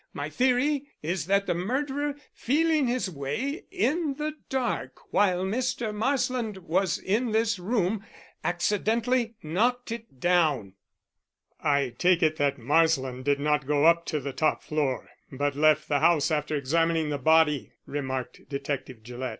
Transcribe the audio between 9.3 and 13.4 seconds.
knocked it down." "I take it that Marsland did